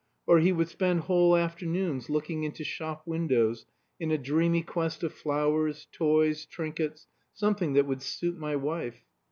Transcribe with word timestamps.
Or 0.25 0.39
he 0.39 0.51
would 0.51 0.67
spend 0.67 1.01
whole 1.01 1.37
afternoons 1.37 2.09
looking 2.09 2.43
into 2.43 2.63
shop 2.63 3.05
windows 3.05 3.67
in 3.99 4.09
a 4.09 4.17
dreamy 4.17 4.63
quest 4.63 5.03
of 5.03 5.13
flowers, 5.13 5.85
toys, 5.91 6.43
trinkets, 6.47 7.05
something 7.35 7.73
that 7.73 7.85
would 7.85 8.01
"suit 8.01 8.35
my 8.39 8.55
wife." 8.55 9.05